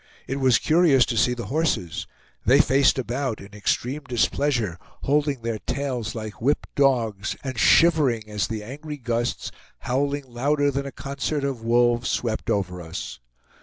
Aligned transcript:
It 0.25 0.37
was 0.39 0.57
curious 0.57 1.05
to 1.05 1.15
see 1.15 1.35
the 1.35 1.45
horses; 1.45 2.07
they 2.43 2.59
faced 2.59 2.97
about 2.97 3.39
in 3.39 3.53
extreme 3.53 4.01
displeasure, 4.07 4.79
holding 5.03 5.43
their 5.43 5.59
tails 5.59 6.15
like 6.15 6.41
whipped 6.41 6.73
dogs, 6.73 7.35
and 7.43 7.55
shivering 7.59 8.23
as 8.27 8.47
the 8.47 8.63
angry 8.63 8.97
gusts, 8.97 9.51
howling 9.81 10.25
louder 10.25 10.71
than 10.71 10.87
a 10.87 10.91
concert 10.91 11.43
of 11.43 11.61
wolves, 11.63 12.09
swept 12.09 12.49
over 12.49 12.81
us. 12.81 13.19